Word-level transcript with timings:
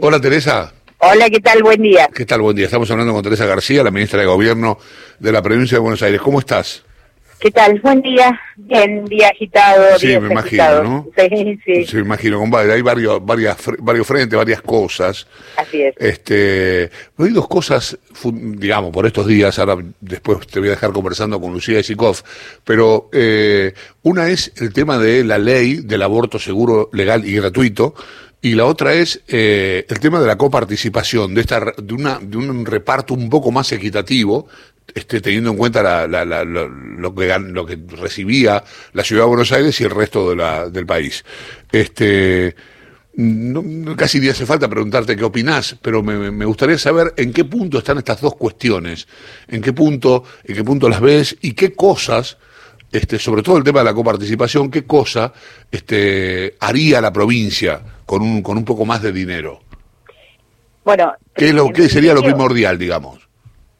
Hola 0.00 0.20
Teresa. 0.20 0.72
Hola, 0.98 1.30
¿qué 1.30 1.40
tal? 1.40 1.62
Buen 1.62 1.82
día. 1.82 2.08
¿Qué 2.14 2.26
tal? 2.26 2.40
Buen 2.42 2.56
día. 2.56 2.66
Estamos 2.66 2.90
hablando 2.90 3.12
con 3.14 3.22
Teresa 3.22 3.46
García, 3.46 3.82
la 3.82 3.90
ministra 3.90 4.20
de 4.20 4.26
Gobierno 4.26 4.78
de 5.18 5.32
la 5.32 5.42
provincia 5.42 5.76
de 5.76 5.80
Buenos 5.80 6.02
Aires. 6.02 6.20
¿Cómo 6.20 6.38
estás? 6.38 6.84
¿Qué 7.38 7.50
tal? 7.50 7.80
Buen 7.80 8.00
día. 8.02 8.38
Bien, 8.56 9.04
día 9.04 9.28
agitado. 9.28 9.98
Sí, 9.98 10.18
me 10.18 10.38
agitado. 10.38 10.82
imagino, 10.82 10.82
¿no? 10.82 11.06
Sí, 11.36 11.58
sí. 11.64 11.84
Sí, 11.86 11.96
me 11.96 12.02
imagino, 12.02 12.38
compadre. 12.38 12.72
Hay 12.72 12.82
varios, 12.82 13.24
varias, 13.24 13.56
varios 13.78 14.06
frentes, 14.06 14.36
varias 14.36 14.62
cosas. 14.62 15.26
Así 15.56 15.82
es. 15.82 15.94
Este, 15.98 16.90
hay 17.18 17.30
dos 17.30 17.48
cosas, 17.48 17.98
digamos, 18.24 18.90
por 18.90 19.06
estos 19.06 19.26
días, 19.26 19.58
ahora 19.58 19.76
después 20.00 20.46
te 20.46 20.60
voy 20.60 20.68
a 20.68 20.72
dejar 20.72 20.92
conversando 20.92 21.40
con 21.40 21.52
Lucía 21.52 21.78
Isikov, 21.78 22.22
pero 22.64 23.10
eh, 23.12 23.74
una 24.02 24.28
es 24.28 24.52
el 24.56 24.72
tema 24.72 24.98
de 24.98 25.22
la 25.24 25.38
ley 25.38 25.76
del 25.76 26.02
aborto 26.02 26.38
seguro, 26.38 26.88
legal 26.92 27.26
y 27.26 27.34
gratuito, 27.34 27.94
y 28.42 28.54
la 28.54 28.66
otra 28.66 28.94
es 28.94 29.22
eh, 29.28 29.86
el 29.88 29.98
tema 29.98 30.20
de 30.20 30.26
la 30.26 30.38
coparticipación, 30.38 31.34
de, 31.34 31.40
esta, 31.40 31.72
de, 31.76 31.94
una, 31.94 32.18
de 32.20 32.36
un 32.36 32.66
reparto 32.66 33.14
un 33.14 33.28
poco 33.28 33.50
más 33.50 33.72
equitativo, 33.72 34.46
este, 34.94 35.20
teniendo 35.20 35.50
en 35.50 35.56
cuenta 35.56 36.06
lo, 36.06 37.14
que, 37.14 37.78
recibía 38.00 38.62
la 38.92 39.04
ciudad 39.04 39.24
de 39.24 39.28
Buenos 39.28 39.52
Aires 39.52 39.80
y 39.80 39.84
el 39.84 39.90
resto 39.90 40.30
de 40.30 40.36
la, 40.36 40.68
del 40.68 40.86
país. 40.86 41.24
Este, 41.72 42.54
no, 43.14 43.96
casi 43.96 44.20
ni 44.20 44.28
hace 44.28 44.46
falta 44.46 44.68
preguntarte 44.68 45.16
qué 45.16 45.24
opinás, 45.24 45.76
pero 45.80 46.02
me, 46.02 46.30
me 46.30 46.44
gustaría 46.44 46.78
saber 46.78 47.14
en 47.16 47.32
qué 47.32 47.44
punto 47.44 47.78
están 47.78 47.98
estas 47.98 48.20
dos 48.20 48.36
cuestiones, 48.36 49.08
en 49.48 49.60
qué 49.60 49.72
punto, 49.72 50.22
en 50.44 50.54
qué 50.54 50.62
punto 50.62 50.88
las 50.88 51.00
ves 51.00 51.36
y 51.40 51.52
qué 51.52 51.72
cosas, 51.72 52.36
este, 52.92 53.18
sobre 53.18 53.42
todo 53.42 53.56
el 53.56 53.64
tema 53.64 53.80
de 53.80 53.86
la 53.86 53.94
coparticipación, 53.94 54.70
qué 54.70 54.84
cosa 54.84 55.32
este, 55.72 56.56
haría 56.60 57.00
la 57.00 57.12
provincia 57.12 57.95
con 58.06 58.22
un, 58.22 58.42
con 58.42 58.56
un 58.56 58.64
poco 58.64 58.86
más 58.86 59.02
de 59.02 59.12
dinero. 59.12 59.60
Bueno. 60.84 61.12
¿Qué, 61.34 61.48
es 61.48 61.54
lo, 61.54 61.68
qué 61.70 61.88
sería 61.88 62.14
lo 62.14 62.22
primordial, 62.22 62.78
digamos? 62.78 63.28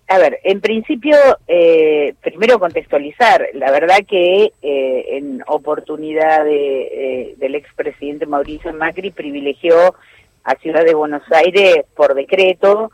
A 0.09 0.19
ver, 0.19 0.39
en 0.45 0.61
principio, 0.61 1.17
eh, 1.48 2.14
primero 2.20 2.61
contextualizar. 2.61 3.48
La 3.55 3.70
verdad 3.70 3.98
que 4.06 4.53
eh, 4.62 5.05
en 5.17 5.42
oportunidad 5.47 6.45
de, 6.45 6.83
eh, 6.83 7.34
del 7.39 7.55
expresidente 7.55 8.27
Mauricio 8.27 8.73
Macri 8.73 9.11
privilegió 9.11 9.95
a 10.45 10.55
Ciudad 10.56 10.84
de 10.84 10.95
Buenos 10.95 11.22
Aires 11.33 11.84
por 11.97 12.15
decreto 12.15 12.93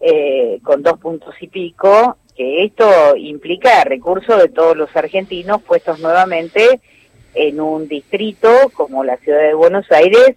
eh, 0.00 0.60
con 0.62 0.82
dos 0.82 0.98
puntos 0.98 1.34
y 1.40 1.48
pico, 1.48 2.16
que 2.36 2.64
esto 2.64 3.16
implica 3.16 3.84
recursos 3.84 4.40
de 4.40 4.48
todos 4.48 4.76
los 4.76 4.94
argentinos 4.96 5.62
puestos 5.62 6.00
nuevamente 6.00 6.80
en 7.34 7.60
un 7.60 7.86
distrito 7.86 8.48
como 8.74 9.04
la 9.04 9.18
Ciudad 9.18 9.40
de 9.40 9.54
Buenos 9.54 9.90
Aires, 9.92 10.36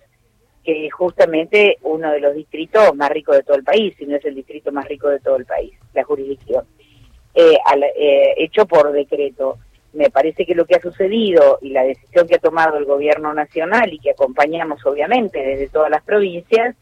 que 0.64 0.86
es 0.88 0.94
justamente 0.94 1.78
uno 1.82 2.12
de 2.12 2.20
los 2.20 2.36
distritos 2.36 2.96
más 2.96 3.10
ricos 3.10 3.36
de 3.36 3.44
todo 3.44 3.58
el 3.58 3.64
país, 3.64 3.96
si 3.98 4.06
no 4.06 4.16
es 4.16 4.26
el 4.26 4.36
distrito 4.36 4.72
más 4.72 4.88
rico 4.88 5.10
de 5.10 5.20
todo 5.20 5.36
el 5.36 5.46
país, 5.46 5.74
la 5.94 6.04
jurisdicción, 6.04 6.66
eh, 7.36 7.58
al- 7.66 7.84
eh, 7.84 8.34
hecho 8.38 8.66
por 8.66 8.92
decreto. 8.92 9.58
Me 9.94 10.10
parece 10.10 10.46
que 10.46 10.56
lo 10.56 10.66
que 10.66 10.76
ha 10.76 10.82
sucedido 10.82 11.60
y 11.62 11.70
la 11.70 11.84
decisión 11.84 12.28
que 12.28 12.36
ha 12.36 12.40
tomado 12.40 12.78
el 12.78 12.86
gobierno 12.86 13.34
nacional 13.34 13.94
y 13.94 14.00
que 14.00 14.12
acompañamos 14.12 14.84
obviamente 14.86 15.40
desde 15.40 15.68
todas 15.70 15.90
las 15.92 16.04
provincias, 16.04 16.76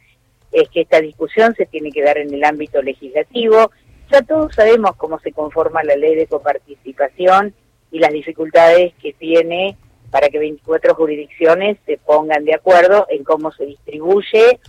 es 0.52 0.70
que 0.70 0.82
esta 0.82 1.00
discusión 1.02 1.56
se 1.56 1.66
tiene 1.66 1.92
que 1.92 2.04
dar 2.04 2.18
en 2.18 2.34
el 2.34 2.44
ámbito 2.44 2.82
legislativo. 2.82 3.72
Ya 4.12 4.22
todos 4.22 4.54
sabemos 4.54 4.96
cómo 4.98 5.20
se 5.20 5.32
conforma 5.32 5.84
la 5.84 5.96
ley 5.96 6.16
de 6.16 6.28
coparticipación 6.28 7.54
y 7.92 8.00
las 8.00 8.12
dificultades 8.12 8.94
que 9.02 9.14
tiene 9.14 9.78
para 10.12 10.30
que 10.30 10.38
24 10.38 10.94
jurisdicciones 10.94 11.78
se 11.86 11.98
pongan 11.98 12.46
de 12.46 12.54
acuerdo 12.54 13.08
en 13.10 13.24
cómo 13.24 13.52
se 13.52 13.66
distribuye 13.66 14.60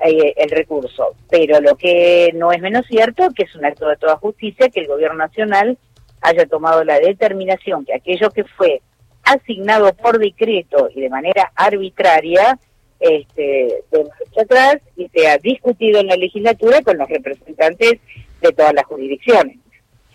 eh, 0.00 0.34
el 0.36 0.50
recurso. 0.50 1.14
Pero 1.30 1.60
lo 1.60 1.76
que 1.76 2.32
no 2.34 2.52
es 2.52 2.60
menos 2.60 2.84
cierto, 2.88 3.28
que 3.34 3.44
es 3.44 3.54
un 3.54 3.64
acto 3.64 3.88
de 3.88 3.96
toda 3.96 4.16
justicia, 4.16 4.68
que 4.68 4.80
el 4.80 4.88
gobierno 4.88 5.16
nacional 5.16 5.78
haya 6.20 6.46
tomado 6.46 6.84
la 6.84 6.98
determinación 6.98 7.84
que 7.84 7.94
aquello 7.94 8.30
que 8.30 8.44
fue 8.44 8.82
asignado 9.24 9.92
por 9.94 10.18
decreto 10.18 10.88
y 10.94 11.00
de 11.00 11.08
manera 11.08 11.52
arbitraria, 11.54 12.58
este, 12.98 13.82
marcha 13.90 14.42
atrás 14.42 14.76
y 14.96 15.08
sea 15.08 15.38
discutido 15.38 16.00
en 16.00 16.08
la 16.08 16.16
legislatura 16.16 16.82
con 16.82 16.98
los 16.98 17.08
representantes 17.08 18.00
de 18.40 18.52
todas 18.52 18.74
las 18.74 18.84
jurisdicciones. 18.84 19.58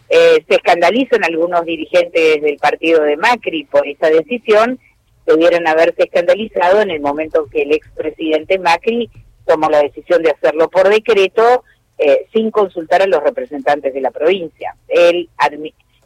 Eh, 0.10 0.44
se 0.48 0.56
escandalizan 0.56 1.24
algunos 1.24 1.66
dirigentes 1.66 2.42
del 2.42 2.58
partido 2.58 3.04
de 3.04 3.18
Macri 3.18 3.66
por 3.66 3.86
esta 3.88 4.10
decisión, 4.10 4.80
debieron 5.26 5.68
haberse 5.68 6.04
escandalizado 6.04 6.82
en 6.82 6.92
el 6.92 7.02
momento 7.02 7.48
que 7.52 7.64
el 7.64 7.74
expresidente 7.74 8.58
Macri 8.58 9.10
tomó 9.46 9.70
la 9.70 9.84
decisión 9.84 10.24
de 10.24 10.32
hacerlo 10.32 10.70
por 10.70 10.90
decreto 10.90 11.64
eh, 11.98 12.28
sin 12.34 12.52
consultar 12.52 13.02
a 13.02 13.08
los 13.08 13.22
representantes 13.22 13.94
de 13.94 14.02
la 14.02 14.12
provincia. 14.12 14.76
Él, 14.88 15.30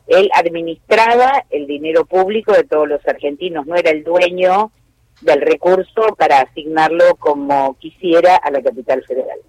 él 0.08 0.30
administraba 0.34 1.46
el 1.50 1.68
dinero 1.68 2.06
público 2.06 2.54
de 2.54 2.64
todos 2.64 2.88
los 2.88 3.06
argentinos, 3.08 3.68
no 3.68 3.76
era 3.76 3.92
el 3.92 4.04
dueño 4.04 4.72
del 5.22 5.42
recurso 5.42 6.16
para 6.18 6.42
asignarlo 6.42 7.16
como 7.16 7.78
quisiera 7.80 8.36
a 8.38 8.50
la 8.50 8.62
capital 8.62 9.04
federal. 9.04 9.40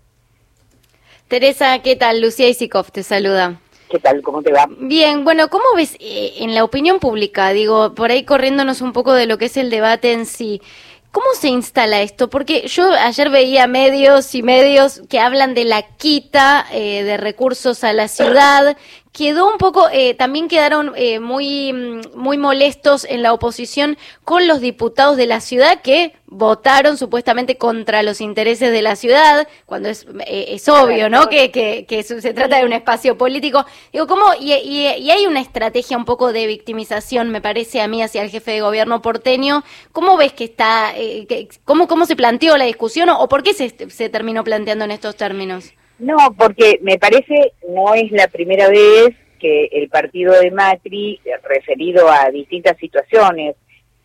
Teresa, 1.29 1.81
¿qué 1.81 1.97
tal? 1.97 2.21
Lucía 2.21 2.49
Isikov 2.49 2.91
te 2.91 3.03
saluda. 3.03 3.59
¿Qué 3.93 3.99
tal? 3.99 4.23
¿Cómo 4.23 4.43
te 4.43 4.51
va? 4.51 4.67
Bien, 4.79 5.23
bueno, 5.23 5.49
¿cómo 5.49 5.65
ves 5.77 5.97
eh, 6.01 6.33
en 6.39 6.55
la 6.55 6.65
opinión 6.65 6.99
pública? 6.99 7.53
Digo, 7.53 7.95
por 7.95 8.11
ahí 8.11 8.25
corriéndonos 8.25 8.81
un 8.81 8.95
poco 8.95 9.13
de 9.13 9.27
lo 9.27 9.37
que 9.37 9.45
es 9.45 9.59
el 9.59 9.69
debate 9.69 10.15
en 10.15 10.25
sí. 10.25 10.63
¿Cómo 11.11 11.27
se 11.39 11.49
instala 11.49 12.01
esto? 12.01 12.31
Porque 12.31 12.67
yo 12.69 12.91
ayer 12.91 13.29
veía 13.29 13.67
medios 13.67 14.35
y 14.35 14.43
medios 14.43 15.03
que 15.11 15.21
hablan 15.21 15.53
de 15.53 15.67
la 15.67 15.83
quita 15.83 16.65
eh, 16.73 17.03
de 17.03 17.19
recursos 17.19 17.85
a 17.85 17.93
la 17.93 18.09
ciudad. 18.09 18.79
Quedó 19.13 19.47
un 19.47 19.59
poco, 19.59 19.91
eh, 19.93 20.15
también 20.15 20.49
quedaron 20.49 20.93
eh, 20.97 21.21
muy, 21.21 21.71
mm, 21.71 22.01
muy 22.15 22.39
molestos 22.39 23.05
en 23.05 23.23
la 23.23 23.35
oposición 23.35 23.99
con 24.25 24.49
los 24.49 24.63
diputados 24.63 25.19
de 25.19 25.27
la 25.27 25.41
ciudad 25.43 25.83
que 25.83 26.15
votaron 26.27 26.97
supuestamente 26.97 27.59
contra 27.59 28.03
los 28.03 28.23
intereses 28.23 28.73
de 28.73 28.81
la 28.81 28.97
ciudad, 28.97 29.47
cuando 29.67 29.91
es, 29.91 30.07
eh, 30.27 30.47
es 30.49 30.67
obvio, 30.71 31.11
¿no? 31.11 31.29
Que, 31.29 31.51
que, 31.51 31.85
que 31.87 32.03
se 32.03 32.33
trata 32.33 32.57
de 32.57 32.65
un 32.65 32.73
espacio 32.73 33.19
político. 33.19 33.67
Digo, 33.93 34.07
¿cómo? 34.07 34.25
Y, 34.41 34.55
y, 34.55 34.87
y 34.87 35.11
hay 35.11 35.27
una 35.27 35.41
estrategia 35.43 35.99
un 35.99 36.07
poco 36.07 36.33
de 36.33 36.47
victimización, 36.47 37.29
me 37.29 37.43
parece 37.43 37.83
a 37.83 37.89
mí, 37.89 38.03
hacia 38.03 38.23
el 38.23 38.31
jefe 38.31 38.53
de 38.53 38.63
gobierno 38.63 39.03
porteño. 39.03 39.63
¿Cómo 39.93 40.17
ves 40.17 40.33
que 40.33 40.45
está, 40.45 40.95
eh, 40.97 41.27
que- 41.29 41.49
cómo, 41.67 41.87
cómo 41.87 42.07
se 42.07 42.17
planteó 42.17 42.57
la 42.57 42.65
discusión 42.65 43.11
o, 43.11 43.19
o 43.21 43.29
por 43.29 43.43
qué 43.43 43.53
se, 43.53 43.91
se 43.91 44.09
terminó 44.09 44.43
planteando 44.43 44.87
en 44.87 44.91
estos 44.91 45.17
términos? 45.17 45.75
No, 46.03 46.17
porque 46.37 46.81
me 46.83 46.99
parece 46.99 47.53
no 47.69 47.95
es 47.95 48.11
la 48.11 48.27
primera 48.27 48.69
vez 48.69 49.15
que 49.39 49.67
el 49.71 49.89
partido 49.89 50.33
de 50.33 50.51
Macri, 50.51 51.21
eh, 51.25 51.31
referido 51.45 52.09
a 52.11 52.29
distintas 52.31 52.77
situaciones, 52.79 53.55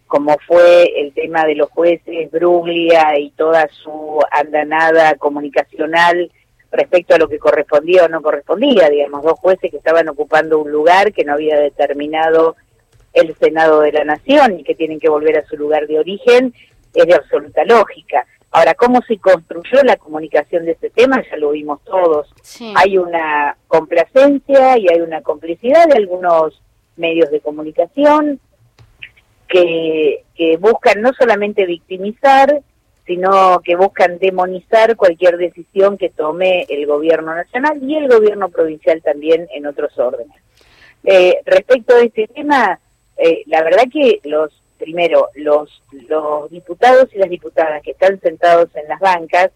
como 0.05 0.37
fue 0.45 0.93
el 0.95 1.11
tema 1.13 1.43
de 1.45 1.55
los 1.55 1.71
jueces 1.71 2.29
Bruglia 2.29 3.17
y 3.17 3.31
toda 3.31 3.67
su 3.69 4.19
andanada 4.29 5.15
comunicacional 5.15 6.31
respecto 6.71 7.15
a 7.15 7.17
lo 7.17 7.27
que 7.27 7.39
correspondía 7.39 8.05
o 8.05 8.09
no 8.09 8.21
correspondía, 8.21 8.89
digamos, 8.89 9.23
dos 9.23 9.39
jueces 9.39 9.71
que 9.71 9.77
estaban 9.77 10.07
ocupando 10.07 10.59
un 10.59 10.71
lugar 10.71 11.11
que 11.13 11.25
no 11.25 11.33
había 11.33 11.57
determinado 11.57 12.55
el 13.11 13.35
Senado 13.37 13.81
de 13.81 13.93
la 13.93 14.03
Nación 14.03 14.59
y 14.59 14.63
que 14.63 14.75
tienen 14.75 14.99
que 14.99 15.09
volver 15.09 15.39
a 15.39 15.47
su 15.47 15.57
lugar 15.57 15.87
de 15.87 15.97
origen, 15.97 16.53
es 16.93 17.07
de 17.07 17.15
absoluta 17.15 17.65
lógica. 17.65 18.27
Ahora, 18.57 18.73
¿cómo 18.73 19.03
se 19.07 19.19
construyó 19.19 19.83
la 19.83 19.97
comunicación 19.97 20.65
de 20.65 20.71
este 20.71 20.89
tema? 20.89 21.23
Ya 21.29 21.37
lo 21.37 21.51
vimos 21.51 21.79
todos. 21.83 22.27
Sí. 22.41 22.73
Hay 22.75 22.97
una 22.97 23.55
complacencia 23.67 24.79
y 24.79 24.87
hay 24.89 24.99
una 24.99 25.21
complicidad 25.21 25.87
de 25.87 25.97
algunos 25.97 26.59
medios 26.95 27.29
de 27.29 27.39
comunicación 27.39 28.39
que, 29.47 30.23
que 30.33 30.57
buscan 30.57 31.03
no 31.03 31.11
solamente 31.13 31.67
victimizar, 31.67 32.63
sino 33.05 33.61
que 33.63 33.75
buscan 33.75 34.17
demonizar 34.17 34.95
cualquier 34.95 35.37
decisión 35.37 35.95
que 35.95 36.09
tome 36.09 36.65
el 36.67 36.87
gobierno 36.87 37.35
nacional 37.35 37.77
y 37.83 37.95
el 37.95 38.07
gobierno 38.07 38.49
provincial 38.49 39.03
también 39.03 39.47
en 39.53 39.67
otros 39.67 39.95
órdenes. 39.99 40.41
Eh, 41.03 41.41
respecto 41.45 41.93
a 41.93 42.01
este 42.01 42.25
tema, 42.25 42.79
eh, 43.17 43.43
la 43.45 43.61
verdad 43.61 43.83
que 43.93 44.19
los 44.23 44.51
primero 44.77 45.29
los 45.35 45.81
diputados 46.49 47.09
y 47.13 47.17
las 47.17 47.29
diputadas 47.29 47.81
que 47.83 47.91
están 47.91 48.19
sentados 48.21 48.69
en 48.75 48.87
las 48.87 48.99
bancas 48.99 49.51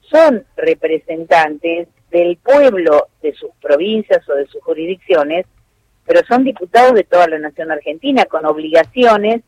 son 0.00 0.44
representantes 0.56 1.88
del 2.10 2.36
pueblo 2.36 3.08
de 3.22 3.32
sus 3.34 3.50
provincias 3.60 4.28
o 4.28 4.34
de 4.34 4.46
sus 4.46 4.62
jurisdicciones, 4.62 5.46
pero 6.04 6.20
son 6.26 6.44
diputados 6.44 6.92
de 6.94 7.04
toda 7.04 7.26
la 7.28 7.38
nación 7.38 7.70
argentina 7.70 8.24
con 8.26 8.44
obligaciones 8.44 9.42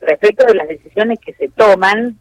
respecto 0.00 0.44
de 0.46 0.54
las 0.54 0.68
decisiones 0.68 1.18
que 1.18 1.32
se 1.34 1.48
toman 1.48 2.18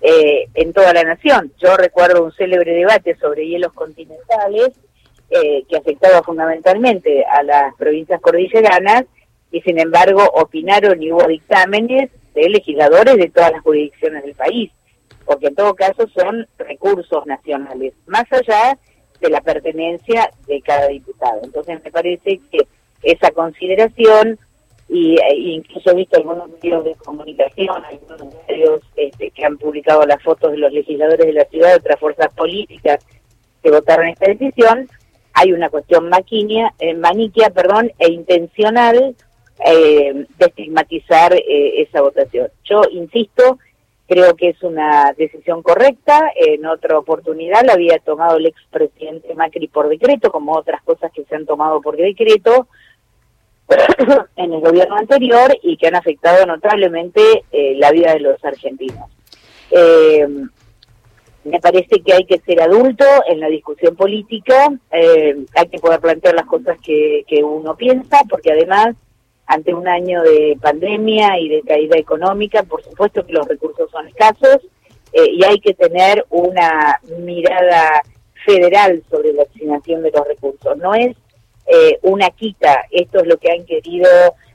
eh, 0.00 0.48
en 0.54 0.72
toda 0.72 0.92
la 0.92 1.04
nación. 1.04 1.52
Yo 1.58 1.76
recuerdo 1.76 2.24
un 2.24 2.32
célebre 2.32 2.72
debate 2.72 3.16
sobre 3.16 3.46
hielos 3.46 3.72
continentales 3.72 4.72
eh, 5.30 5.64
que 5.68 5.76
afectaba 5.76 6.22
fundamentalmente 6.22 7.24
a 7.24 7.42
las 7.42 7.74
provincias 7.74 8.20
cordilleranas 8.20 9.04
y 9.50 9.60
sin 9.62 9.78
embargo 9.78 10.22
opinaron 10.34 11.02
y 11.02 11.12
hubo 11.12 11.26
dictámenes 11.26 12.10
de 12.34 12.48
legisladores 12.48 13.16
de 13.16 13.30
todas 13.30 13.52
las 13.52 13.62
jurisdicciones 13.62 14.24
del 14.24 14.34
país. 14.34 14.70
porque 15.24 15.48
en 15.48 15.56
todo 15.56 15.74
caso 15.74 16.06
son 16.14 16.46
recursos 16.56 17.26
nacionales, 17.26 17.94
más 18.06 18.30
allá 18.30 18.78
de 19.20 19.28
la 19.28 19.40
pertenencia 19.40 20.30
de 20.46 20.60
cada 20.62 20.86
diputado. 20.86 21.40
Entonces 21.42 21.82
me 21.82 21.90
parece 21.90 22.40
que 22.48 22.68
esa 23.02 23.32
consideración 23.32 24.38
y 24.88 25.16
e 25.18 25.34
incluso 25.34 25.90
he 25.90 25.94
visto 25.94 26.16
algunos 26.16 26.48
medios 26.48 26.84
de 26.84 26.94
comunicación, 26.94 27.84
algunos 27.84 28.34
medios 28.48 28.80
este, 28.94 29.30
que 29.30 29.44
han 29.44 29.58
publicado 29.58 30.06
las 30.06 30.22
fotos 30.22 30.52
de 30.52 30.58
los 30.58 30.72
legisladores 30.72 31.26
de 31.26 31.32
la 31.32 31.44
ciudad, 31.46 31.70
de 31.70 31.76
otras 31.76 31.98
fuerzas 31.98 32.28
políticas 32.36 33.04
que 33.62 33.70
votaron 33.70 34.06
esta 34.06 34.26
decisión, 34.26 34.88
hay 35.32 35.52
una 35.52 35.68
cuestión 35.70 36.08
maquinia, 36.08 36.72
eh, 36.78 36.94
maniquia 36.94 37.50
perdón, 37.50 37.90
e 37.98 38.10
intencional 38.10 39.16
eh, 39.64 40.26
de 40.38 40.46
estigmatizar 40.46 41.34
eh, 41.34 41.82
esa 41.82 42.00
votación. 42.00 42.48
Yo 42.64 42.82
insisto, 42.90 43.58
creo 44.06 44.34
que 44.36 44.50
es 44.50 44.62
una 44.62 45.12
decisión 45.16 45.62
correcta, 45.62 46.30
en 46.36 46.66
otra 46.66 46.98
oportunidad 46.98 47.64
la 47.64 47.74
había 47.74 47.98
tomado 47.98 48.36
el 48.36 48.46
expresidente 48.46 49.34
Macri 49.34 49.68
por 49.68 49.88
decreto, 49.88 50.30
como 50.30 50.52
otras 50.52 50.82
cosas 50.82 51.10
que 51.12 51.24
se 51.24 51.34
han 51.34 51.46
tomado 51.46 51.80
por 51.80 51.96
decreto, 51.96 52.68
en 54.36 54.52
el 54.52 54.60
gobierno 54.60 54.96
anterior 54.96 55.56
y 55.62 55.76
que 55.76 55.88
han 55.88 55.96
afectado 55.96 56.46
notablemente 56.46 57.44
eh, 57.50 57.74
la 57.76 57.90
vida 57.90 58.12
de 58.12 58.20
los 58.20 58.44
argentinos. 58.44 59.10
Eh, 59.70 60.26
me 61.44 61.60
parece 61.60 62.02
que 62.02 62.12
hay 62.12 62.24
que 62.24 62.40
ser 62.40 62.60
adulto 62.60 63.04
en 63.28 63.40
la 63.40 63.48
discusión 63.48 63.94
política, 63.94 64.68
eh, 64.90 65.36
hay 65.54 65.68
que 65.68 65.78
poder 65.78 66.00
plantear 66.00 66.34
las 66.34 66.46
cosas 66.46 66.76
que, 66.80 67.24
que 67.28 67.42
uno 67.44 67.76
piensa, 67.76 68.18
porque 68.28 68.52
además, 68.52 68.96
ante 69.46 69.72
un 69.72 69.86
año 69.86 70.22
de 70.22 70.58
pandemia 70.60 71.38
y 71.38 71.48
de 71.48 71.62
caída 71.62 71.96
económica, 71.96 72.62
por 72.64 72.82
supuesto 72.82 73.24
que 73.24 73.32
los 73.32 73.46
recursos 73.46 73.90
son 73.90 74.08
escasos 74.08 74.58
y 75.12 75.42
hay 75.44 75.58
que 75.60 75.72
tener 75.72 76.26
una 76.30 77.00
mirada 77.18 78.02
federal 78.46 79.02
sobre 79.10 79.32
la 79.32 79.42
asignación 79.42 80.02
de 80.02 80.12
los 80.12 80.26
recursos. 80.26 80.76
No 80.78 80.94
es 80.94 81.16
eh, 81.66 81.98
una 82.02 82.30
quita. 82.30 82.84
Esto 82.90 83.20
es 83.20 83.26
lo 83.26 83.36
que 83.38 83.50
han 83.50 83.66
querido 83.66 84.08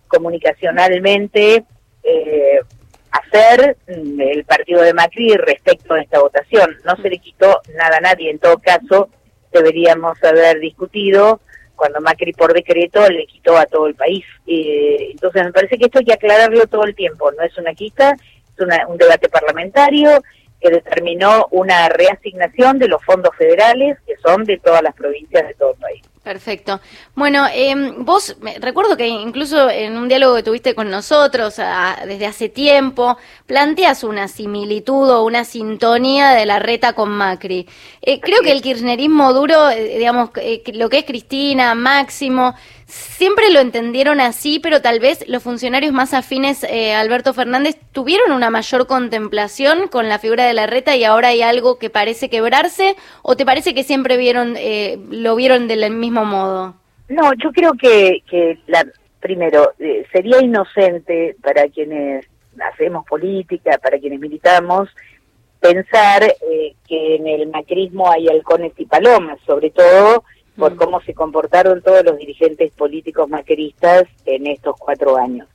comunicacionalmente 0.08 1.66
eh, 2.04 2.60
hacer 3.12 3.78
mm, 3.88 4.22
el 4.22 4.46
partido 4.46 4.82
de 4.82 4.94
Macri 4.94 5.36
respecto 5.36 5.94
a 5.94 6.02
esta 6.02 6.20
votación. 6.20 6.78
No 6.86 6.96
se 6.96 7.10
le 7.10 7.20
quitó 7.20 7.62
nada 7.76 7.98
a 7.98 8.02
nadie. 8.02 8.32
En 8.32 8.40
todo 8.40 8.58
caso, 8.60 9.10
deberíamos 9.52 10.24
haber 10.24 10.60
discutido 10.60 11.42
cuando 11.82 12.00
Macri 12.00 12.32
por 12.34 12.54
decreto 12.54 13.10
le 13.10 13.26
quitó 13.26 13.58
a 13.58 13.66
todo 13.66 13.88
el 13.88 13.96
país. 13.96 14.24
Eh, 14.46 15.10
entonces 15.14 15.46
me 15.46 15.52
parece 15.52 15.80
que 15.80 15.86
esto 15.86 15.98
hay 15.98 16.06
que 16.06 16.14
aclararlo 16.14 16.68
todo 16.68 16.84
el 16.84 16.94
tiempo. 16.94 17.32
No 17.32 17.42
es 17.42 17.58
una 17.58 17.74
quita, 17.74 18.12
es 18.12 18.66
un 18.88 18.98
debate 19.00 19.30
parlamentario 19.30 20.22
que 20.60 20.70
determinó 20.70 21.48
una 21.50 21.90
reasignación 21.90 22.78
de 22.78 22.88
los 22.88 23.04
fondos 23.04 23.36
federales 23.36 23.98
que 24.06 24.14
son 24.18 24.44
de 24.44 24.60
todas 24.60 24.84
las 24.84 24.94
provincias 24.94 25.48
de 25.48 25.56
todo 25.56 25.72
el 25.72 25.80
país. 25.80 26.11
Perfecto. 26.24 26.80
Bueno, 27.16 27.48
eh, 27.52 27.74
vos, 27.98 28.36
recuerdo 28.60 28.96
que 28.96 29.08
incluso 29.08 29.72
en 29.72 29.98
un 29.98 30.08
diálogo 30.08 30.36
que 30.36 30.44
tuviste 30.44 30.76
con 30.76 30.88
nosotros 30.92 31.56
desde 32.06 32.28
hace 32.28 32.48
tiempo, 32.48 33.18
planteas 33.48 34.04
una 34.04 34.28
similitud 34.28 35.10
o 35.10 35.24
una 35.24 35.46
sintonía 35.46 36.30
de 36.30 36.46
la 36.46 36.60
reta 36.60 36.94
con 36.94 37.10
Macri. 37.10 37.68
Eh, 38.04 38.20
creo 38.20 38.42
que 38.44 38.52
el 38.52 38.62
kirchnerismo 38.62 39.34
duro, 39.34 39.72
eh, 39.72 39.98
digamos, 39.98 40.30
eh, 40.36 40.62
lo 40.74 40.90
que 40.90 41.00
es 41.00 41.06
Cristina, 41.06 41.74
Máximo, 41.74 42.54
siempre 42.92 43.50
lo 43.52 43.60
entendieron 43.60 44.20
así, 44.20 44.60
pero 44.60 44.82
tal 44.82 45.00
vez 45.00 45.28
los 45.28 45.44
funcionarios 45.44 45.94
más 45.94 46.14
afines 46.14 46.64
a 46.64 47.00
Alberto 47.00 47.34
Fernández 47.34 47.78
tuvieron 47.92 48.32
una 48.32 48.50
mayor 48.50 48.88
contemplación 48.88 49.88
con 49.88 50.10
la 50.10 50.20
figura 50.20 50.46
de 50.46 50.54
la 50.54 50.68
reta 50.68 50.96
y 50.96 51.04
ahora 51.04 51.30
hay 51.30 51.42
algo 51.42 51.80
que 51.80 51.90
parece 51.90 52.30
quebrarse, 52.30 52.96
o 53.22 53.36
te 53.36 53.46
parece 53.46 53.74
que 53.74 53.84
siempre 53.84 54.18
vieron, 54.18 54.56
lo 55.10 55.36
vieron 55.36 55.68
del 55.68 55.92
mismo 55.92 56.26
modo? 56.26 56.76
No, 57.10 57.34
yo 57.34 57.52
creo 57.52 57.74
que, 57.74 58.24
que 58.30 58.58
la, 58.68 58.86
primero, 59.22 59.74
eh, 59.80 60.06
sería 60.12 60.42
inocente 60.42 61.38
para 61.42 61.68
quienes 61.70 62.26
hacemos 62.60 63.06
política, 63.06 63.78
para 63.82 63.98
quienes 64.00 64.20
militamos, 64.20 64.90
pensar 65.60 66.24
eh, 66.24 66.76
que 66.88 67.16
en 67.16 67.28
el 67.28 67.48
macrismo 67.48 68.12
hay 68.12 68.28
halcones 68.28 68.74
y 68.78 68.86
palomas, 68.86 69.40
sobre 69.46 69.70
todo 69.70 70.24
por 70.58 70.74
mm. 70.74 70.78
cómo 70.78 71.02
se 71.02 71.14
comportaron 71.14 71.82
todos 71.82 72.04
los 72.04 72.18
dirigentes 72.18 72.72
políticos 72.74 73.30
macristas 73.30 74.04
en 74.26 74.48
estos 74.48 74.76
cuatro 74.78 75.18
años 75.18 75.48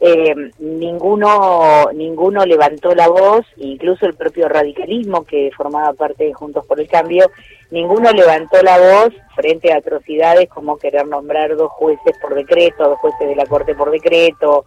eh, 0.00 0.34
ninguno 0.58 1.90
ninguno 1.94 2.44
levantó 2.44 2.94
la 2.94 3.08
voz, 3.08 3.46
incluso 3.56 4.06
el 4.06 4.14
propio 4.14 4.48
radicalismo 4.48 5.24
que 5.24 5.50
formaba 5.56 5.92
parte 5.94 6.24
de 6.24 6.34
Juntos 6.34 6.66
por 6.66 6.78
el 6.78 6.88
Cambio, 6.88 7.30
ninguno 7.70 8.10
levantó 8.10 8.62
la 8.62 8.78
voz 8.78 9.14
frente 9.34 9.72
a 9.72 9.78
atrocidades 9.78 10.48
como 10.48 10.76
querer 10.76 11.06
nombrar 11.06 11.56
dos 11.56 11.70
jueces 11.72 12.18
por 12.20 12.34
decreto, 12.34 12.88
dos 12.88 12.98
jueces 12.98 13.28
de 13.28 13.36
la 13.36 13.46
Corte 13.46 13.74
por 13.74 13.90
decreto, 13.90 14.66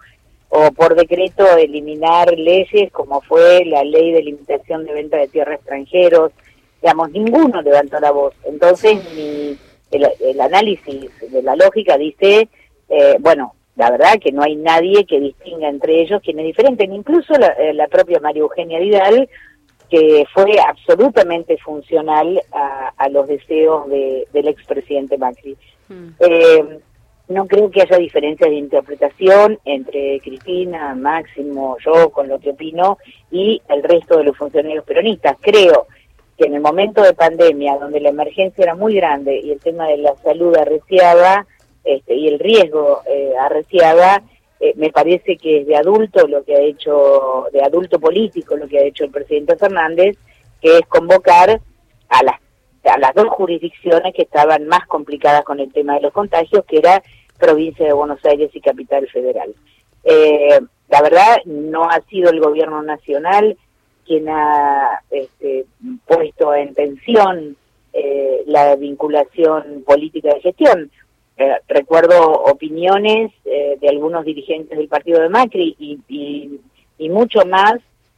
o 0.49 0.71
por 0.71 0.95
decreto 0.95 1.45
eliminar 1.57 2.31
leyes 2.31 2.91
como 2.91 3.21
fue 3.21 3.63
la 3.65 3.83
ley 3.83 4.13
de 4.13 4.23
limitación 4.23 4.85
de 4.85 4.93
venta 4.93 5.17
de 5.17 5.27
tierra 5.27 5.55
extranjeros, 5.55 6.31
digamos, 6.81 7.11
ninguno 7.11 7.61
levantó 7.61 7.99
la 7.99 8.11
voz. 8.11 8.33
Entonces, 8.45 8.99
el, 9.91 10.41
análisis 10.41 11.09
de 11.31 11.41
la 11.41 11.55
lógica 11.55 11.97
dice, 11.97 12.49
eh, 12.89 13.17
bueno, 13.19 13.55
la 13.75 13.91
verdad 13.91 14.19
que 14.19 14.31
no 14.31 14.41
hay 14.41 14.55
nadie 14.55 15.05
que 15.05 15.19
distinga 15.19 15.69
entre 15.69 16.01
ellos 16.01 16.21
quien 16.23 16.39
es 16.39 16.45
diferente, 16.45 16.83
incluso 16.85 17.33
la, 17.33 17.47
eh, 17.59 17.87
propia 17.89 18.19
María 18.19 18.41
Eugenia 18.41 18.79
Vidal, 18.79 19.29
que 19.89 20.25
fue 20.33 20.59
absolutamente 20.59 21.57
funcional 21.57 22.41
a, 22.51 23.09
los 23.09 23.27
deseos 23.27 23.87
del 23.89 24.47
expresidente 24.47 25.17
Macri. 25.17 25.55
Mm. 25.87 26.07
Eh, 26.19 26.79
no 27.29 27.45
creo 27.45 27.69
que 27.69 27.81
haya 27.81 27.97
diferencias 27.97 28.49
de 28.49 28.55
interpretación 28.55 29.59
entre 29.65 30.19
Cristina, 30.21 30.95
Máximo, 30.95 31.77
yo, 31.85 32.09
con 32.09 32.27
lo 32.27 32.39
que 32.39 32.51
opino, 32.51 32.97
y 33.31 33.61
el 33.69 33.83
resto 33.83 34.17
de 34.17 34.25
los 34.25 34.37
funcionarios 34.37 34.85
peronistas. 34.85 35.37
Creo 35.41 35.87
que 36.37 36.45
en 36.45 36.53
el 36.53 36.61
momento 36.61 37.01
de 37.01 37.13
pandemia, 37.13 37.77
donde 37.77 37.99
la 37.99 38.09
emergencia 38.09 38.63
era 38.63 38.75
muy 38.75 38.95
grande 38.95 39.39
y 39.39 39.51
el 39.51 39.59
tema 39.59 39.87
de 39.87 39.97
la 39.97 40.15
salud 40.17 40.55
arreciaba, 40.55 41.45
este, 41.83 42.15
y 42.15 42.27
el 42.27 42.39
riesgo 42.39 43.01
eh, 43.07 43.33
arreciaba, 43.39 44.21
eh, 44.59 44.73
me 44.75 44.91
parece 44.91 45.37
que 45.37 45.61
es 45.61 45.67
de 45.67 45.75
adulto 45.75 46.27
lo 46.27 46.43
que 46.43 46.55
ha 46.55 46.61
hecho, 46.61 47.45
de 47.51 47.61
adulto 47.61 47.99
político 47.99 48.55
lo 48.55 48.67
que 48.67 48.79
ha 48.79 48.83
hecho 48.83 49.03
el 49.05 49.11
presidente 49.11 49.55
Fernández, 49.55 50.17
que 50.61 50.77
es 50.77 50.87
convocar 50.87 51.59
a 52.09 52.23
las, 52.23 52.35
a 52.83 52.97
las 52.97 53.13
dos 53.15 53.27
jurisdicciones 53.29 54.13
que 54.13 54.23
estaban 54.23 54.67
más 54.67 54.85
complicadas 54.87 55.43
con 55.43 55.59
el 55.59 55.71
tema 55.71 55.95
de 55.95 56.01
los 56.01 56.13
contagios, 56.13 56.65
que 56.65 56.77
era 56.77 57.01
provincia 57.39 57.85
de 57.85 57.93
Buenos 57.93 58.23
Aires 58.25 58.49
y 58.53 58.61
capital 58.61 59.07
federal. 59.07 59.53
Eh, 60.03 60.59
la 60.89 61.01
verdad, 61.01 61.37
no 61.45 61.89
ha 61.89 62.01
sido 62.09 62.29
el 62.31 62.39
gobierno 62.39 62.81
nacional 62.81 63.57
quien 64.07 64.29
ha 64.29 65.01
este, 65.11 65.65
puesto 66.05 66.55
en 66.55 66.73
tensión 66.73 67.57
eh, 67.93 68.43
la 68.45 68.75
vinculación 68.75 69.83
política 69.85 70.33
de 70.33 70.41
gestión. 70.41 70.91
Eh, 71.39 71.55
recuerdo 71.67 72.31
opiniones 72.31 73.31
eh, 73.45 73.77
de 73.79 73.89
algunos 73.89 74.25
dirigentes 74.25 74.75
del 74.75 74.87
partido 74.87 75.21
de 75.21 75.29
Macri 75.29 75.75
y, 75.77 75.99
y, 76.97 77.09
mucho 77.09 77.45
más 77.45 77.75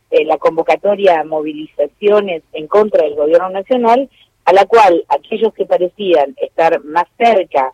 eh, 0.09 0.23
la 0.23 0.37
convocatoria 0.37 1.19
a 1.19 1.25
movilizaciones 1.25 2.43
en 2.53 2.67
contra 2.67 3.03
del 3.03 3.15
gobierno 3.15 3.49
nacional, 3.49 4.09
a 4.45 4.53
la 4.53 4.65
cual 4.65 5.03
aquellos 5.09 5.53
que 5.53 5.65
parecían 5.65 6.33
estar 6.41 6.83
más 6.85 7.05
cerca 7.17 7.73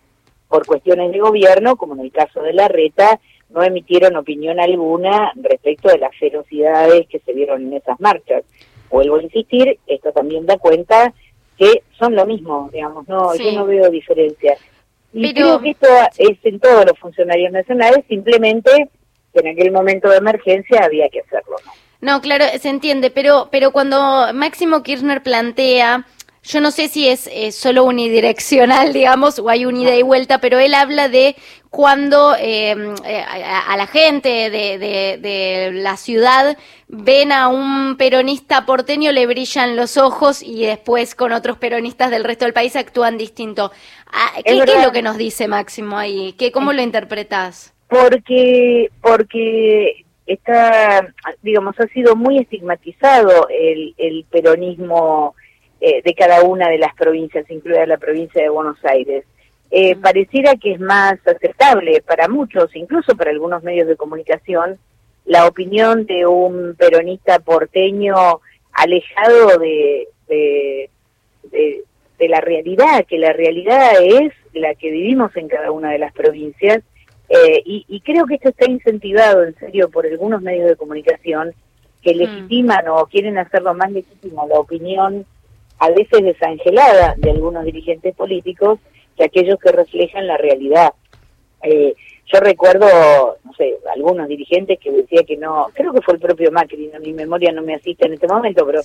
por 0.50 0.66
cuestiones 0.66 1.12
de 1.12 1.20
gobierno, 1.20 1.76
como 1.76 1.94
en 1.94 2.02
el 2.02 2.12
caso 2.12 2.42
de 2.42 2.54
la 2.54 2.68
reta, 2.68 3.20
no 3.50 3.64
emitieron 3.64 4.16
opinión 4.16 4.60
alguna 4.60 5.32
respecto 5.36 5.90
de 5.90 6.00
las 6.00 6.16
ferocidades 6.18 7.08
que 7.08 7.20
se 7.20 7.34
vieron 7.34 7.64
en 7.64 7.74
esas 7.74 8.00
marchas. 8.00 8.44
Vuelvo 8.90 9.18
a 9.18 9.24
insistir, 9.24 9.80
esto 9.88 10.12
también 10.12 10.46
da 10.46 10.58
cuenta 10.58 11.14
que 11.58 11.84
son 11.98 12.16
lo 12.16 12.26
mismo, 12.26 12.70
digamos, 12.72 13.08
no, 13.08 13.34
yo 13.36 13.52
no 13.54 13.66
veo 13.66 13.90
diferencia. 13.90 14.58
Y 15.14 15.34
creo 15.34 15.62
que 15.62 15.70
esto 15.70 15.88
es 16.18 16.38
en 16.44 16.60
todos 16.60 16.86
los 16.86 17.00
funcionarios 17.00 17.52
nacionales, 17.52 18.04
simplemente 18.10 18.90
que 19.34 19.40
en 19.40 19.48
aquel 19.48 19.72
momento 19.72 20.10
de 20.10 20.18
emergencia 20.18 20.84
había 20.84 21.08
que 21.10 21.22
hacerlo. 21.22 21.56
No, 22.02 22.22
claro, 22.22 22.46
se 22.60 22.70
entiende, 22.70 23.10
pero, 23.10 23.48
pero 23.52 23.72
cuando 23.72 24.34
Máximo 24.34 24.84
Kirchner 24.84 25.24
plantea 25.24 26.06
yo 26.46 26.62
no 26.62 26.72
sé 26.72 26.88
si 26.88 27.08
es 27.08 27.30
solo 27.56 27.84
unidireccional, 27.84 28.94
digamos, 28.94 29.40
o 29.40 29.50
hay 29.50 29.66
un 29.66 29.78
ida 29.78 29.96
y 29.96 30.04
vuelta, 30.04 30.40
pero 30.40 30.60
él 30.60 30.74
habla 30.74 31.10
de 31.10 31.36
cuando 31.76 32.36
em, 32.40 32.96
eh, 33.06 33.22
a, 33.22 33.76
la 33.76 33.86
gente 33.86 34.50
de, 34.50 34.78
de, 34.78 35.72
la 35.74 35.98
ciudad 35.98 36.58
ven 36.88 37.34
a 37.34 37.50
un 37.50 37.98
peronista 37.98 38.66
porteño, 38.66 39.12
le 39.12 39.28
brillan 39.28 39.76
los 39.76 39.98
ojos 39.98 40.42
y 40.42 40.66
después 40.66 41.16
con 41.16 41.34
otros 41.34 41.58
peronistas 41.58 42.12
del 42.12 42.24
resto 42.24 42.46
del 42.46 42.54
país 42.54 42.78
actúan 42.78 43.18
distinto. 43.18 43.74
Ah, 44.08 44.32
¿Qué 44.46 44.58
es, 44.58 44.86
lo 44.86 44.94
que 44.94 45.02
nos 45.02 45.18
dice 45.18 45.50
Máximo 45.50 45.98
ahí? 45.98 46.34
¿Qué, 46.38 46.54
¿Cómo 46.54 46.72
lo 46.72 46.82
interpretas? 46.82 47.74
Porque, 47.90 48.90
porque 49.02 50.06
está, 50.28 51.14
digamos, 51.42 51.78
ha 51.78 51.88
sido 51.88 52.16
muy 52.16 52.38
estigmatizado 52.38 53.50
el, 53.50 53.94
el 53.98 54.24
peronismo 54.32 55.36
eh, 55.82 56.02
de 56.04 56.14
cada 56.14 56.44
una 56.44 56.70
de 56.70 56.78
las 56.78 56.96
provincias, 56.96 57.50
incluida 57.50 57.86
la 57.86 57.98
provincia 57.98 58.42
de 58.42 58.50
Buenos 58.50 58.78
Aires. 58.86 59.26
Eh, 59.72 59.96
pareciera 59.96 60.56
que 60.56 60.74
es 60.74 60.80
más 60.80 61.16
aceptable 61.26 62.02
para 62.02 62.28
muchos, 62.28 62.74
incluso 62.76 63.16
para 63.16 63.32
algunos 63.32 63.64
medios 63.64 63.88
de 63.88 63.98
comunicación, 63.98 64.78
la 65.26 65.48
opinión 65.48 66.06
de 66.06 66.26
un 66.26 66.76
peronista 66.78 67.40
porteño 67.40 68.42
alejado 68.72 69.58
de, 69.58 70.08
de, 70.28 70.90
de, 71.52 72.30
la 72.30 72.42
realidad, 72.42 73.06
que 73.06 73.18
la 73.18 73.34
realidad 73.34 73.94
es 74.02 74.34
la 74.54 74.76
que 74.76 74.92
vivimos 74.92 75.36
en 75.36 75.48
cada 75.48 75.72
una 75.72 75.92
de 75.92 76.00
las 76.00 76.14
provincias. 76.14 76.84
Eh, 77.28 77.62
y, 77.66 77.86
y, 77.88 78.02
creo 78.02 78.26
que 78.28 78.36
esto 78.36 78.50
está 78.50 78.70
incentivado, 78.70 79.44
en 79.44 79.56
serio, 79.56 79.90
por 79.90 80.06
algunos 80.06 80.42
medios 80.42 80.70
de 80.70 80.76
comunicación 80.76 81.54
que 82.02 82.14
mm. 82.14 82.18
legitiman 82.18 82.88
o 82.88 83.06
quieren 83.08 83.38
hacerlo 83.38 83.74
más 83.74 83.92
legítimo 83.92 84.48
la 84.48 84.60
opinión 84.60 85.26
a 85.80 85.90
veces 85.90 86.24
desangelada 86.24 87.16
de 87.18 87.32
algunos 87.32 87.66
dirigentes 87.66 88.16
políticos 88.16 88.80
que 89.18 89.26
aquellos 89.26 89.60
que 89.60 89.72
reflejan 89.72 90.28
la 90.28 90.38
realidad. 90.38 90.94
Eh, 91.64 91.96
yo 92.28 92.40
recuerdo, 92.40 92.88
no 93.44 93.54
sé, 93.54 93.76
algunos 93.94 94.28
dirigentes 94.28 94.80
que 94.80 94.92
decía 94.92 95.24
que 95.24 95.38
no, 95.38 95.68
creo 95.74 95.94
que 95.94 96.02
fue 96.02 96.16
el 96.16 96.20
propio 96.20 96.52
Macri, 96.52 96.90
mi 97.00 97.14
memoria 97.14 97.52
no 97.52 97.62
me 97.62 97.76
asiste 97.76 98.08
en 98.08 98.14
este 98.14 98.28
momento, 98.28 98.66
pero 98.66 98.82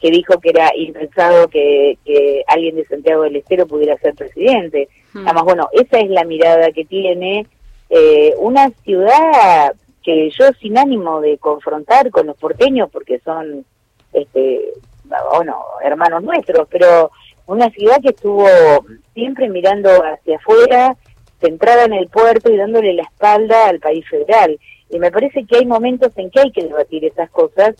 que 0.00 0.10
dijo 0.10 0.40
que 0.40 0.50
era 0.50 0.74
impensado 0.74 1.48
que, 1.48 1.98
que, 2.04 2.42
alguien 2.46 2.76
de 2.76 2.86
Santiago 2.86 3.24
del 3.24 3.36
Estero 3.36 3.66
pudiera 3.66 3.96
ser 3.98 4.14
presidente. 4.14 4.88
Hmm. 5.12 5.26
Además, 5.26 5.44
bueno, 5.44 5.68
esa 5.72 5.98
es 5.98 6.08
la 6.08 6.24
mirada 6.24 6.72
que 6.72 6.86
tiene 6.86 7.46
eh, 7.90 8.34
una 8.38 8.70
ciudad 8.84 9.74
que 10.02 10.30
yo 10.30 10.46
sin 10.58 10.78
ánimo 10.78 11.20
de 11.20 11.36
confrontar 11.36 12.10
con 12.10 12.26
los 12.26 12.38
porteños, 12.38 12.88
porque 12.90 13.18
son 13.18 13.66
este, 14.14 14.72
bueno, 15.32 15.64
hermanos 15.82 16.22
nuestros, 16.22 16.66
pero 16.70 17.10
una 17.46 17.70
ciudad 17.70 18.00
que 18.02 18.10
estuvo 18.10 18.46
siempre 19.14 19.48
mirando 19.48 19.90
hacia 20.04 20.36
afuera, 20.36 20.96
centrada 21.40 21.84
en 21.84 21.94
el 21.94 22.08
puerto 22.08 22.50
y 22.50 22.56
dándole 22.56 22.92
la 22.94 23.02
espalda 23.02 23.68
al 23.68 23.80
país 23.80 24.04
federal. 24.08 24.58
Y 24.90 24.98
me 24.98 25.10
parece 25.10 25.44
que 25.44 25.58
hay 25.58 25.66
momentos 25.66 26.12
en 26.16 26.30
que 26.30 26.40
hay 26.40 26.52
que 26.52 26.64
debatir 26.64 27.04
esas 27.04 27.30
cosas, 27.30 27.74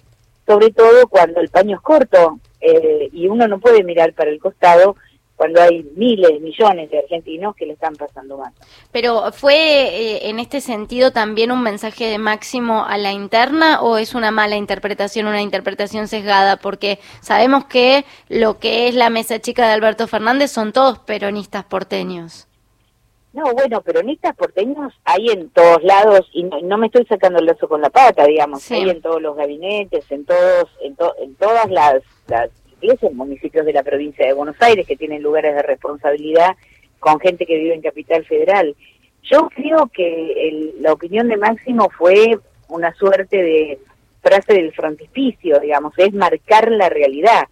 sobre 0.46 0.70
todo 0.70 1.08
cuando 1.08 1.40
el 1.40 1.48
paño 1.48 1.76
es 1.76 1.82
corto 1.82 2.38
eh, 2.60 3.08
y 3.12 3.28
uno 3.28 3.46
no 3.48 3.60
puede 3.60 3.84
mirar 3.84 4.12
para 4.14 4.30
el 4.30 4.40
costado 4.40 4.96
cuando 5.38 5.62
hay 5.62 5.84
miles, 5.94 6.40
millones 6.40 6.90
de 6.90 6.98
argentinos 6.98 7.54
que 7.54 7.64
le 7.64 7.74
están 7.74 7.94
pasando 7.94 8.38
mal. 8.38 8.52
Pero 8.90 9.30
¿fue 9.30 9.54
eh, 9.54 10.28
en 10.28 10.40
este 10.40 10.60
sentido 10.60 11.12
también 11.12 11.52
un 11.52 11.62
mensaje 11.62 12.06
de 12.06 12.18
máximo 12.18 12.84
a 12.84 12.98
la 12.98 13.12
interna 13.12 13.80
o 13.80 13.98
es 13.98 14.16
una 14.16 14.32
mala 14.32 14.56
interpretación, 14.56 15.28
una 15.28 15.40
interpretación 15.40 16.08
sesgada? 16.08 16.56
Porque 16.56 16.98
sabemos 17.20 17.66
que 17.66 18.04
lo 18.28 18.58
que 18.58 18.88
es 18.88 18.96
la 18.96 19.10
mesa 19.10 19.38
chica 19.38 19.64
de 19.68 19.74
Alberto 19.74 20.08
Fernández 20.08 20.50
son 20.50 20.72
todos 20.72 20.98
peronistas 20.98 21.62
porteños. 21.64 22.48
No, 23.32 23.44
bueno, 23.52 23.80
peronistas 23.82 24.34
porteños 24.34 24.92
hay 25.04 25.28
en 25.28 25.50
todos 25.50 25.84
lados 25.84 26.28
y 26.32 26.42
no, 26.42 26.78
me 26.78 26.86
estoy 26.86 27.06
sacando 27.06 27.38
el 27.38 27.46
lazo 27.46 27.68
con 27.68 27.80
la 27.80 27.90
pata, 27.90 28.24
digamos, 28.24 28.68
hay 28.72 28.90
en 28.90 29.00
todos 29.00 29.22
los 29.22 29.36
gabinetes, 29.36 30.10
en 30.10 30.24
todos, 30.24 30.64
en, 30.82 30.96
en 31.22 31.34
todas 31.36 31.70
las 31.70 32.02
en 32.80 33.16
municipios 33.16 33.66
de 33.66 33.72
la 33.72 33.82
provincia 33.82 34.26
de 34.26 34.32
Buenos 34.32 34.56
Aires 34.60 34.86
que 34.86 34.96
tienen 34.96 35.22
lugares 35.22 35.54
de 35.54 35.62
responsabilidad 35.62 36.56
con 36.98 37.20
gente 37.20 37.46
que 37.46 37.56
vive 37.56 37.74
en 37.74 37.82
Capital 37.82 38.24
Federal. 38.24 38.74
Yo 39.22 39.48
creo 39.54 39.88
que 39.92 40.72
la 40.80 40.92
opinión 40.92 41.28
de 41.28 41.36
Máximo 41.36 41.90
fue 41.90 42.38
una 42.68 42.94
suerte 42.94 43.42
de 43.42 43.78
frase 44.22 44.54
del 44.54 44.72
frontispicio, 44.72 45.60
digamos, 45.60 45.92
es 45.96 46.12
marcar 46.12 46.70
la 46.70 46.88
realidad. 46.88 47.44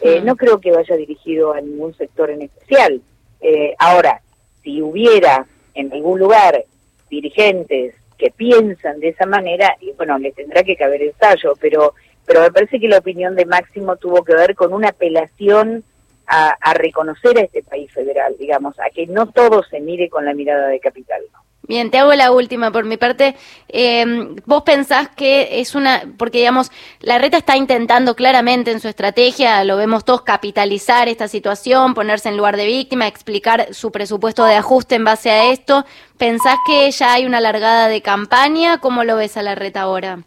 Eh, 0.00 0.20
no 0.22 0.36
creo 0.36 0.60
que 0.60 0.72
vaya 0.72 0.96
dirigido 0.96 1.52
a 1.52 1.60
ningún 1.60 1.94
sector 1.94 2.30
en 2.30 2.42
especial. 2.42 3.00
Eh, 3.40 3.74
ahora, 3.78 4.20
si 4.62 4.82
hubiera 4.82 5.46
en 5.74 5.92
algún 5.92 6.18
lugar 6.18 6.64
dirigentes 7.08 7.94
que 8.18 8.30
piensan 8.30 9.00
de 9.00 9.08
esa 9.08 9.26
manera, 9.26 9.76
y 9.80 9.92
bueno, 9.92 10.18
le 10.18 10.32
tendrá 10.32 10.62
que 10.62 10.76
caber 10.76 11.02
el 11.02 11.14
tallo, 11.14 11.54
pero 11.60 11.94
pero 12.26 12.40
me 12.40 12.52
parece 12.52 12.78
que 12.78 12.88
la 12.88 12.98
opinión 12.98 13.34
de 13.34 13.46
Máximo 13.46 13.96
tuvo 13.96 14.22
que 14.24 14.34
ver 14.34 14.54
con 14.54 14.72
una 14.72 14.88
apelación 14.88 15.84
a, 16.26 16.74
reconocer 16.74 17.36
a 17.38 17.42
este 17.42 17.62
país 17.62 17.92
federal, 17.92 18.34
digamos, 18.38 18.78
a 18.80 18.88
que 18.90 19.06
no 19.06 19.26
todo 19.26 19.62
se 19.64 19.80
mire 19.80 20.08
con 20.08 20.24
la 20.24 20.32
mirada 20.32 20.68
de 20.68 20.80
capital. 20.80 21.22
Bien, 21.68 21.90
te 21.90 21.98
hago 21.98 22.12
la 22.14 22.32
última 22.32 22.72
por 22.72 22.84
mi 22.84 22.96
parte. 22.96 23.36
Eh, 23.68 24.04
¿Vos 24.46 24.62
pensás 24.62 25.08
que 25.10 25.60
es 25.60 25.74
una, 25.74 26.02
porque 26.18 26.38
digamos, 26.38 26.72
la 27.00 27.18
reta 27.18 27.36
está 27.36 27.56
intentando 27.56 28.16
claramente 28.16 28.72
en 28.72 28.80
su 28.80 28.88
estrategia, 28.88 29.62
lo 29.64 29.76
vemos 29.76 30.04
todos, 30.04 30.22
capitalizar 30.22 31.08
esta 31.08 31.28
situación, 31.28 31.94
ponerse 31.94 32.30
en 32.30 32.36
lugar 32.36 32.56
de 32.56 32.66
víctima, 32.66 33.06
explicar 33.06 33.72
su 33.74 33.92
presupuesto 33.92 34.44
de 34.44 34.56
ajuste 34.56 34.96
en 34.96 35.04
base 35.04 35.30
a 35.30 35.52
esto. 35.52 35.84
¿Pensás 36.18 36.56
que 36.66 36.90
ya 36.90 37.12
hay 37.12 37.26
una 37.26 37.40
largada 37.40 37.88
de 37.88 38.02
campaña? 38.02 38.78
¿Cómo 38.78 39.04
lo 39.04 39.16
ves 39.16 39.36
a 39.36 39.42
la 39.42 39.54
reta 39.54 39.82
ahora? 39.82 40.24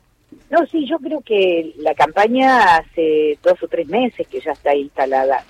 No, 0.50 0.66
sí, 0.68 0.86
yo 0.88 1.00
creo 1.00 1.22
que 1.22 1.74
la 1.78 1.96
campaña 1.96 2.78
hace 2.78 3.38
dos 3.42 3.62
o 3.64 3.68
tres 3.68 3.88
meses 3.88 4.28
que 4.28 4.40
ya 4.40 4.52
está 4.52 4.76
instalada, 4.76 5.44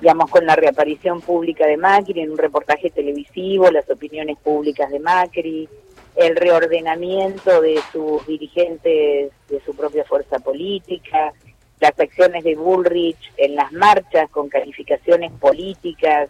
digamos, 0.00 0.30
con 0.30 0.46
la 0.46 0.54
reaparición 0.54 1.20
pública 1.20 1.66
de 1.66 1.76
Macri 1.76 2.20
en 2.20 2.30
un 2.30 2.38
reportaje 2.38 2.90
televisivo, 2.90 3.70
las 3.70 3.90
opiniones 3.90 4.38
públicas 4.38 4.90
de 4.90 5.00
Macri, 5.00 5.68
el 6.14 6.36
reordenamiento 6.36 7.60
de 7.60 7.80
sus 7.92 8.26
dirigentes 8.26 9.32
de 9.48 9.60
su 9.64 9.74
propia 9.74 10.04
fuerza 10.04 10.38
política, 10.38 11.32
las 11.80 11.98
acciones 11.98 12.44
de 12.44 12.56
Bullrich 12.56 13.32
en 13.36 13.56
las 13.56 13.72
marchas 13.72 14.30
con 14.30 14.48
calificaciones 14.48 15.32
políticas, 15.32 16.28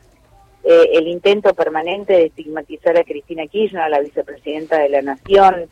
eh, 0.64 0.90
el 0.94 1.08
intento 1.08 1.54
permanente 1.54 2.14
de 2.14 2.26
estigmatizar 2.26 2.96
a 2.96 3.04
Cristina 3.04 3.46
Kirchner, 3.46 3.88
la 3.88 4.00
vicepresidenta 4.00 4.78
de 4.78 4.88
la 4.88 5.02
Nación, 5.02 5.68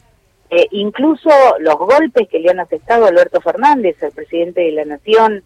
eh, 0.51 0.67
incluso 0.71 1.31
los 1.59 1.77
golpes 1.77 2.29
que 2.29 2.39
le 2.39 2.51
han 2.51 2.61
aceptado 2.61 3.07
Alberto 3.07 3.41
Fernández, 3.41 4.03
el 4.03 4.13
presidente 4.13 4.63
de 4.63 4.73
la 4.73 4.85
Nación, 4.85 5.43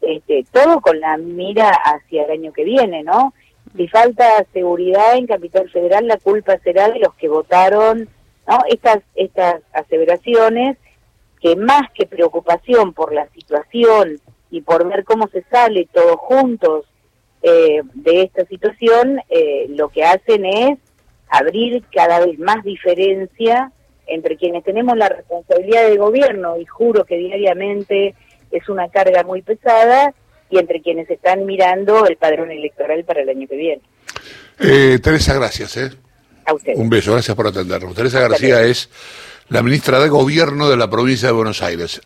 este, 0.00 0.44
todo 0.52 0.80
con 0.80 1.00
la 1.00 1.16
mira 1.16 1.70
hacia 1.70 2.24
el 2.24 2.30
año 2.30 2.52
que 2.52 2.64
viene, 2.64 3.02
¿no? 3.02 3.32
Si 3.76 3.88
falta 3.88 4.44
seguridad 4.52 5.16
en 5.16 5.26
Capital 5.26 5.68
Federal, 5.70 6.06
la 6.06 6.18
culpa 6.18 6.58
será 6.58 6.90
de 6.90 7.00
los 7.00 7.14
que 7.14 7.28
votaron, 7.28 8.08
¿no? 8.46 8.58
Estas, 8.68 8.98
estas 9.14 9.62
aseveraciones 9.72 10.76
que 11.40 11.56
más 11.56 11.90
que 11.92 12.06
preocupación 12.06 12.92
por 12.92 13.12
la 13.12 13.28
situación 13.30 14.20
y 14.50 14.60
por 14.60 14.88
ver 14.88 15.04
cómo 15.04 15.26
se 15.28 15.42
sale 15.50 15.88
todos 15.92 16.16
juntos 16.16 16.86
eh, 17.42 17.82
de 17.94 18.22
esta 18.22 18.46
situación, 18.46 19.20
eh, 19.28 19.66
lo 19.70 19.88
que 19.88 20.04
hacen 20.04 20.46
es 20.46 20.78
abrir 21.28 21.84
cada 21.92 22.24
vez 22.24 22.38
más 22.38 22.62
diferencia 22.62 23.72
entre 24.06 24.36
quienes 24.36 24.64
tenemos 24.64 24.96
la 24.96 25.08
responsabilidad 25.08 25.88
de 25.88 25.96
gobierno, 25.96 26.58
y 26.58 26.66
juro 26.66 27.04
que 27.04 27.16
diariamente 27.16 28.14
es 28.50 28.68
una 28.68 28.88
carga 28.88 29.22
muy 29.22 29.42
pesada, 29.42 30.12
y 30.50 30.58
entre 30.58 30.80
quienes 30.82 31.10
están 31.10 31.46
mirando 31.46 32.06
el 32.06 32.16
padrón 32.16 32.50
electoral 32.50 33.04
para 33.04 33.22
el 33.22 33.28
año 33.28 33.48
que 33.48 33.56
viene. 33.56 33.82
Eh, 34.60 34.98
Teresa, 35.02 35.34
gracias. 35.34 35.76
¿eh? 35.76 35.90
A 36.46 36.54
usted. 36.54 36.74
Un 36.76 36.88
beso, 36.88 37.12
gracias 37.12 37.36
por 37.36 37.46
atendernos. 37.46 37.94
Teresa 37.94 38.20
García 38.20 38.62
es 38.62 38.90
la 39.48 39.62
ministra 39.62 40.00
de 40.00 40.08
Gobierno 40.08 40.68
de 40.68 40.76
la 40.76 40.88
provincia 40.88 41.28
de 41.28 41.34
Buenos 41.34 41.62
Aires. 41.62 42.02